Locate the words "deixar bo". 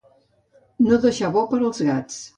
1.05-1.47